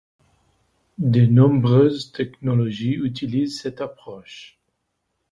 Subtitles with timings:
[0.97, 4.57] De nombreuses technologies utilisent cette approche.